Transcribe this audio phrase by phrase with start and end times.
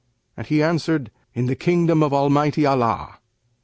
[0.35, 3.19] and he answered, 'In the kingdom of Almighty Allah!'